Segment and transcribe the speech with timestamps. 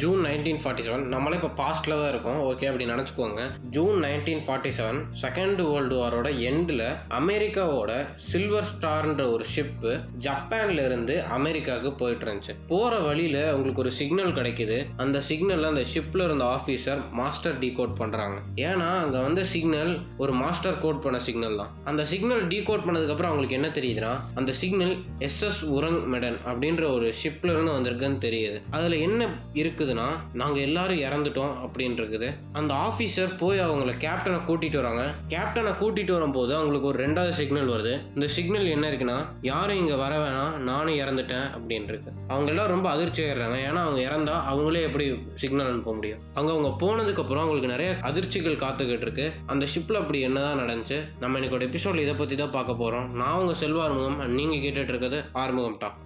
[0.00, 2.38] June nineteen forty seven நம்மளே இப்போ பாஸ்டில் தான் இருக்கும்.
[2.48, 3.42] ஓகே அப்படி நினச்சிக்கோங்க.
[3.76, 6.84] June nineteen forty seven second world வாரோட எண்டில்
[7.18, 7.92] அமெரிக்காவோட
[8.30, 9.92] சில்வர் ஸ்டார்ன்ற ஒரு ஷிப்பு
[10.26, 12.54] ஜப்பான்ல இருந்து அமெரிக்காவுக்கு போயிட்டு இருந்துச்சு.
[12.72, 14.78] போகிற வழியில் உங்களுக்கு ஒரு சிக்னல் கிடைக்குது.
[15.04, 18.36] அந்த சிக்னலில் அந்த ஷிப்பில் இருந்த ஆஃபீஸர் மாஸ்டர் டீகோட் பண்ணுறாங்க
[18.68, 19.92] ஏன்னா அங்கே வந்த சிக்னல்
[20.24, 21.72] ஒரு மாஸ்டர் கோட் பண்ண சிக்னல் தான்.
[21.92, 24.12] அந்த சிக்னல் டீகோட் பண்ணதுக்கப்புறம் அவங்களுக்கு என்ன தெரியுதுன்னா
[24.42, 24.94] அந்த சிக்னல்
[25.30, 28.60] எஸ்எஸ் உரங் மெடன் அப்படின்ற ஒரு ஷிப்ல இருந்து வந்திருக்குன்னு தெரியுது.
[28.76, 29.30] அதில் என்ன
[29.62, 30.06] இருக்குது இருக்குதுன்னா
[30.40, 32.28] நாங்கள் எல்லாரும் இறந்துட்டோம் அப்படின்னு இருக்குது
[32.58, 35.02] அந்த ஆஃபீஸர் போய் அவங்கள கேப்டனை கூட்டிட்டு வராங்க.
[35.34, 37.94] கேப்டனை கூட்டிட்டு வரும்போது அவங்களுக்கு ஒரு ரெண்டாவது சிக்னல் வருது.
[38.16, 39.18] இந்த சிக்னல் என்ன இருக்குன்னா
[39.50, 43.58] யாரும் இங்கே வர வேணாம் நானும் இறந்துட்டேன் அப்படின்னு இருக்கு அவங்க எல்லாம் ரொம்ப அதிர்ச்சி ஆயிடுறாங்க.
[43.68, 45.06] ஏன்னா அவங்க இறந்தா அவங்களே எப்படி
[45.42, 46.22] சிக்னல் அனுப்ப முடியும்?
[46.38, 50.98] அங்கே அவங்க போனதுக்கு அப்புறம் அவங்களுக்கு நிறைய அதிர்ச்சிகள் காத்துக்கிட்டு இருக்கு அந்த ஷிப்பில் அப்படி என்னதான் நடந்துச்சு?
[51.24, 54.92] நம்ம இன்னைக்கு ஒரு எபிசோட்ல இதை பற்றி தான் பார்க்க போகிறோம் நான் உங்கள் செல்வ ஆறுமுகம் நீங்கள் கேட்டுட்டு
[54.94, 55.98] இருக்கிறது ஆறுமுகம் டாக்.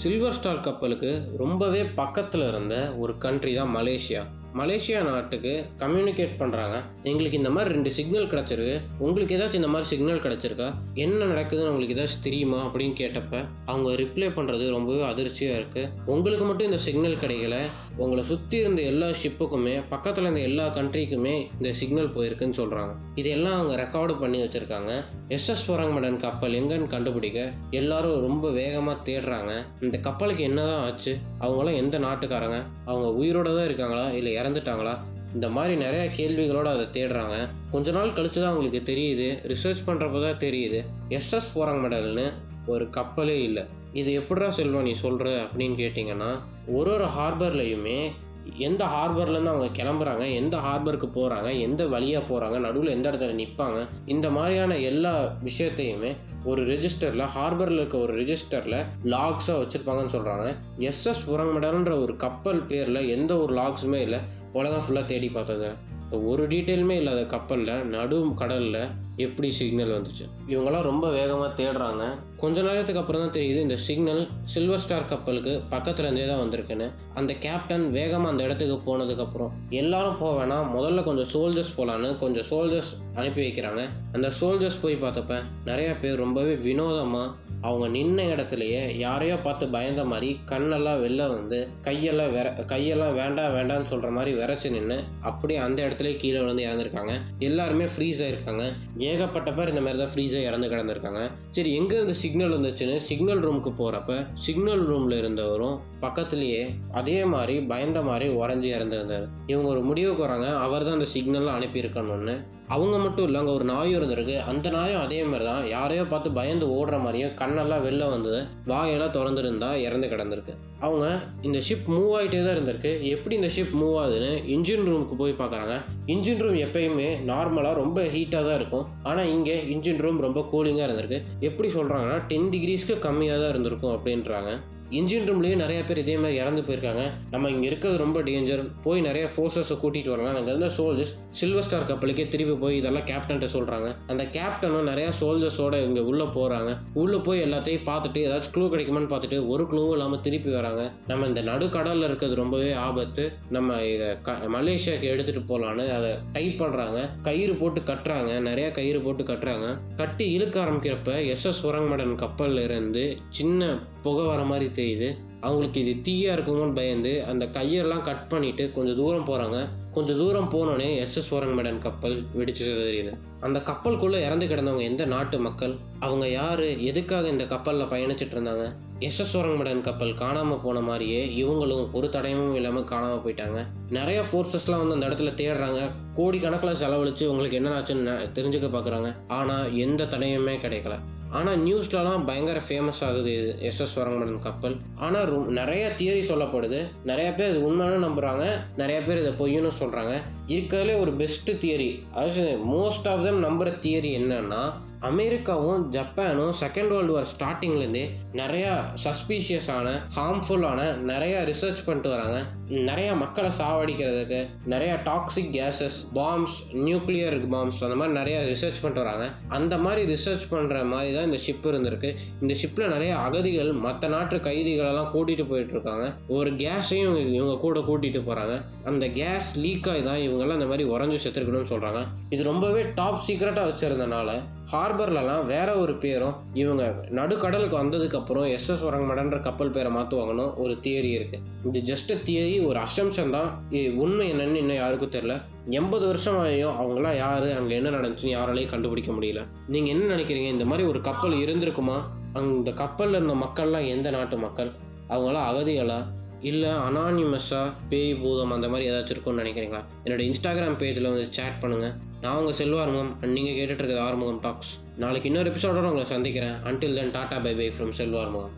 [0.00, 4.22] சில்வர் ஸ்டார் கப்பலுக்கு ரொம்பவே பக்கத்தில் இருந்த ஒரு கண்ட்ரி தான் மலேசியா.
[4.58, 8.80] மலேசியா நாட்டுக்கு கம்யூனிகேட் பண்ணுறாங்க எங்களுக்கு இந்த மாதிரி ரெண்டு சிக்னல் கிடச்சிருக்கு.
[8.98, 10.68] உங்களுக்கு ஏதாச்சும் இந்த மாதிரி சிக்னல் கிடச்சிருக்கா?
[10.94, 16.68] என்ன நடக்குதுன்னு உங்களுக்கு ஏதாச்சும் தெரியுமா அப்படின்னு கேட்டப்ப அவங்க ரிப்ளை பண்ணுறது ரொம்பவே அதிர்ச்சியாக இருக்குது உங்களுக்கு மட்டும்
[16.70, 17.58] இந்த சிக்னல் கிடைக்கல.
[17.96, 23.74] உங்களை சுற்றி இருந்த எல்லா ஷிப்புக்குமே பக்கத்தில் இருந்த எல்லா கண்ட்ரிக்குமே இந்த சிக்னல் போயிருக்குன்னு சொல்கிறாங்க இதெல்லாம் அவங்க
[23.82, 24.92] ரெக்கார்டு பண்ணி வச்சுருக்காங்க.
[25.28, 29.52] எஸ்எஸ் வரங்கமடன் கப்பல் எங்கன்னு கண்டுபிடிக்க எல்லாரும் ரொம்ப வேகமாக தேடுறாங்க.
[29.80, 31.16] இந்த கப்பலுக்கு என்னதான் ஆச்சு?
[31.40, 32.58] அவங்களாம் எந்த நாட்டுக்காரங்க?
[32.84, 34.10] அவங்க உயிரோட தான் இருக்காங்களா?
[34.10, 34.98] இல்லை இறந்துட்டாங்களா?
[35.34, 37.48] இந்த மாதிரி நிறைய கேள்விகளோடு அதை தேடுறாங்க.
[37.70, 39.46] கொஞ்ச நாள் கழிச்சு தான் அவங்களுக்கு தெரியுது.
[39.46, 40.84] ரிசர்ச் பண்ணுறப்ப தான் தெரியுது.
[41.08, 42.32] எஸ்எஸ் போகிறாங்க மெடல்னு
[42.66, 43.64] ஒரு கப்பலே இல்லை.
[43.92, 48.10] இது எப்படா செல்வம் நீ சொல்கிற அப்படின்னு கேட்டிங்கன்னா ஒரு ஒரு ஹார்பர்லையுமே
[48.54, 54.30] எந்த ஹார்பர்லேருந்து அவங்க கிளம்புறாங்க எந்த ஹார்பருக்கு போகிறாங்க எந்த வழியாக போகிறாங்க நடுவில் எந்த இடத்துல நிற்பாங்க இந்த
[54.30, 62.16] மாதிரியான எல்லா விஷயத்தையுமே ஒரு ரெஜிஸ்டரில் ஹார்பரில் இருக்க ஒரு ரெஜிஸ்டரில் லாக்ஸாக வச்சுருப்பாங்கன்னு சொல்கிறாங்க எஸ்எஸ் புறங்கடல்ன்ற ஒரு
[62.16, 64.18] கப்பல் பேரில் எந்த ஒரு லாக்ஸுமே இல்லை.
[64.52, 65.94] உலகம் ஃபுல்லாக தேடி பார்த்தது.
[66.10, 68.86] ஒரு டீட்டெயிலுமே இல்லாத கப்பலில் நடு கடலில்
[69.16, 70.24] எப்படி சிக்னல் வந்துச்சு?
[70.46, 72.04] இவங்களாம் ரொம்ப வேகமாக தேடுறாங்க.
[72.36, 76.90] கொஞ்ச நேரத்துக்கு அப்புறம் தான் தெரியுது இந்த சிக்னல் சில்வர் ஸ்டார் கப்பலுக்கு பக்கத்துல இருந்தே தான் வந்திருக்குன்னு.
[77.14, 82.92] அந்த கேப்டன் வேகமாக அந்த இடத்துக்கு போனதுக்கப்புறம் எல்லாரும் போக வேணாம் முதல்ல கொஞ்சம் சோல்ஜர்ஸ் போகலான்னு கொஞ்சம் சோல்ஜர்ஸ்
[83.14, 83.82] அனுப்பி வைக்கிறாங்க.
[84.12, 87.30] அந்த சோல்ஜர்ஸ் போய் பார்த்தப்ப நிறைய பேர் ரொம்பவே வினோதமாக
[87.66, 93.90] அவங்க நின்ன இடத்துலையே யாரையோ பார்த்து பயந்த மாதிரி கண்ணெல்லாம் வெளில வந்து கையெல்லாம் வெற கையெல்லாம் வேண்டாம் வேண்டாம்னு
[93.92, 94.98] சொல்கிற மாதிரி விரைச்சி நின்று
[95.30, 97.12] அப்படியே அந்த இடத்துல கீழே விழுந்து இறந்துருக்காங்க.
[97.48, 98.64] எல்லாருமே ஃப்ரீஸ் ஆயிருக்காங்க.
[99.10, 101.22] ஏகப்பட்ட பேர் இந்த மாதிரி தான் ஃப்ரீஸாக இறந்து கிடந்திருக்காங்க.
[101.56, 106.62] சரி எங்கே இருந்து சிக்னல் வந்துச்சுன்னு சிக்னல் ரூமுக்கு போகிறப்ப சிக்னல் ரூமில் இருந்தவரும் பக்கத்துலேயே
[107.00, 109.26] அதே மாதிரி பயந்த மாதிரி உறைஞ்சி இறந்துருந்தார்.
[109.46, 112.36] இவங்க ஒரு முடிவுக்கு வராங்க அவர் தான் அந்த சிக்னல்லாம் அனுப்பியிருக்கணும்னு.
[112.74, 114.36] அவங்க மட்டும் இல்லை அங்கே ஒரு நாயும் இருந்திருக்கு.
[114.50, 118.40] அந்த நாயும் அதே மாதிரி தான் யாரையோ பார்த்து பயந்து ஓடுற மாதிரியும் கண்ணெல்லாம் வெளில வந்தது
[118.70, 120.54] வாயெல்லாம் திறந்துருந்தா இறந்து கிடந்திருக்கு.
[120.86, 121.06] அவங்க
[121.48, 122.92] இந்த ஷிப் மூவ் ஆகிட்டே தான் இருந்திருக்கு.
[123.14, 125.76] எப்படி இந்த ஷிப் மூவ் ஆகுதுன்னு இன்ஜின் ரூமுக்கு போய் பார்க்குறாங்க.
[126.14, 128.86] இன்ஜின் ரூம் எப்பயுமே நார்மலாக ரொம்ப ஹீட்டாக தான் இருக்கும்.
[129.02, 131.20] ஆனால் இங்கே இன்ஜின் ரூம் ரொம்ப கூலிங்காக இருந்திருக்கு.
[131.40, 134.52] எப்படி சொல்கிறாங்கன்னா டென் டிகிரிஸ்க்கு கம்மியாக தான் இருந்திருக்கும் அப்படின்றாங்க.
[134.90, 137.04] இன்ஜின் ரூம்லேயும் நிறைய பேர் இதே மாதிரி இறந்து போயிருக்காங்க.
[137.30, 141.88] நம்ம இங்கே இருக்கிறது ரொம்ப டேஞ்சர் போய் நிறைய ஃபோர்ஸஸை கூட்டிகிட்டு வராங்க அங்கே இருந்த சோல்ஜர்ஸ் சில்வர் ஸ்டார்
[141.88, 147.42] கப்பலுக்கே திருப்பி போய் இதெல்லாம் கேப்டன்ட்ட சொல்கிறாங்க அந்த கேப்டனும் நிறையா சோல்ஜர்ஸோட இங்கே உள்ளே போகிறாங்க உள்ளே போய்
[147.42, 150.92] எல்லாத்தையும் பார்த்துட்டு ஏதாச்சும் க்ளூ கிடைக்குமான்னு பார்த்துட்டு ஒரு க்ளூவும் இல்லாமல் திருப்பி வராங்க.
[151.06, 153.32] நம்ம இந்த நடுக்கடலில் இருக்கிறது ரொம்பவே ஆபத்து.
[153.48, 158.32] நம்ம இதை க மலேசியாவுக்கு எடுத்துகிட்டு போகலான்னு அதை டைப் பண்ணுறாங்க கயிறு போட்டு கட்டுறாங்க.
[158.48, 159.66] நிறையா கயிறு போட்டு கட்டுறாங்க.
[159.96, 165.08] கட்டி இழுக்க ஆரம்பிக்கிறப்ப எஸ்எஸ் உரங்கமடன் கப்பலில் இருந்து சின்ன புகை வர மாதிரி தெரியுது.
[165.40, 169.58] அவங்களுக்கு இது தீயா இருக்குமோன்னு பயந்து அந்த கையெல்லாம் கட் பண்ணிட்டு கொஞ்சம் தூரம் போறாங்க.
[169.92, 173.12] கொஞ்சம் தூரம் போனோடனே எஸ்எஸ் மேடன் கப்பல் வெடிச்சு தெரியுது.
[173.40, 175.74] அந்த கப்பலுக்குள்ள இறந்து கிடந்தவங்க எந்த நாட்டு மக்கள்?
[176.00, 176.84] அவங்க யாரு?
[176.84, 178.64] எதுக்காக இந்த கப்பலில் பயணிச்சுட்டு இருந்தாங்க?
[178.98, 183.66] எஸ்எஸ் மேடன் கப்பல் காணாமல் போன மாதிரியே இவங்களும் ஒரு தடயமும் இல்லாமல் காணாமல் போயிட்டாங்க.
[183.90, 185.80] நிறைய ஃபோர்ஸஸ்லாம் வந்து அந்த இடத்துல தேடுறாங்க.
[186.16, 190.94] கோடிக்கணக்கில் செலவழித்து உங்களுக்கு என்ன ஆச்சுன்னு தெரிஞ்சுக்க பார்க்குறாங்க ஆனால் எந்த தடயமுமே கிடைக்கல.
[191.30, 194.76] ஆனால் நியூஸ்லலாம் பயங்கர ஃபேமஸ் ஆகுது இது எஸ்எஸ் வரங்கமடன் கப்பல்.
[194.94, 196.86] ஆனால் ரொ நிறைய தியரி சொல்லப்படுது.
[197.04, 198.44] நிறைய பேர் இது உண்மைன்னு நம்புகிறாங்க
[198.76, 200.14] நிறைய பேர் இதை பொய்யுன்னு சொல்கிறாங்க
[200.46, 207.12] இருக்கிறதுலே ஒரு பெஸ்ட்டு தியரி அதாவது மோஸ்ட் ஆஃப் தம் நம்புகிற தியரி என்னன்னா அமெரிக்காவும் ஜப்பானும் செகண்ட் வேர்ல்டு
[207.12, 212.42] வார் ஸ்டார்டிங்லேருந்தே நிறையா சஸ்பீஷியஸான ஹார்ம்ஃபுல்லான நிறையா ரிசர்ச் பண்ணிட்டு வராங்க.
[212.68, 219.30] நிறையா மக்களை சாவடிக்கிறதுக்கு நிறையா toxic gases bombs nuclear bombs அந்த மாதிரி நிறையா ரிசர்ச் பண்ணிட்டு வராங்க.
[219.48, 222.16] அந்த மாதிரி ரிசர்ச் பண்ணுற மாதிரி தான் இந்த ஷிப் இருந்திருக்கு.
[222.40, 226.12] இந்த ஷிப்பில் நிறைய அகதிகள் மற்ற நாட்டு கைதிகளெல்லாம் கூட்டிகிட்டு போயிட்டு இருக்காங்க.
[226.28, 230.84] ஒரு கேஸையும் இவங்க- இவங்க கூட கூட்டிகிட்டு போகிறாங்க அந்த கேஸ் லீக் ஆகி தான் இவங்கெல்லாம் இந்த மாதிரி
[230.84, 234.42] உறைஞ்சு செத்துருக்கணும்னு சொல்கிறாங்க இது ரொம்பவே டாப் சீக்ரெட்டாக வச்சுருந்தனால
[234.86, 241.38] ஹார்பர்லலாம் வேற ஒரு பேரும் இவங்க நடுக்கடலுக்கு வந்ததுக்கப்புறம் எஸ்எஸ் வரங்கமடன்ற கப்பல் பேரை மாற்றுவாங்கன்னு ஒரு தியரி இருக்கு.
[241.68, 243.48] இது ஜஸ்ட் தியரி ஒரு அசம்ஷன் தான்.
[243.94, 245.36] உண்மை என்னன்னு இன்னும் யாருக்கும் தெரியல.
[245.70, 249.42] எண்பது வருஷம் ஆகியும் அவங்களாம் யார் அங்கே என்ன நடந்துச்சுன்னு யாராலையும் கண்டுபிடிக்க முடியல.
[249.66, 250.50] நீங்கள் என்ன நினைக்கிறீங்க?
[250.56, 251.98] இந்த மாதிரி ஒரு கப்பல் இருந்திருக்குமா?
[252.32, 254.70] அந்த கப்பலில் இருந்த மக்கள்லாம் எந்த நாட்டு மக்கள்?
[255.08, 256.00] அவங்களாம் அகதிகளா?
[256.40, 259.80] இல்லை அனானிமஸாக பேய் பூதம் அந்த மாதிரி ஏதாச்சும் இருக்கும்னு நினைக்கிறீங்களா?
[260.04, 261.94] என்னோட இன்ஸ்டாகிராம் பேஜில் வந்து சேட் பண்ணுங்கள்
[262.26, 266.56] நான் உங்கள் செல்வார்முகம் நீங்கள் கேட்டுட்டு இருக்கிறது ஆறுமுகம் டாக்ஸ் நாளைக்கு இன்னொரு எபிசோடோட உங்களை சந்திக்கிறேன்.
[266.64, 268.54] Until then tata bye bye from Selvarmugam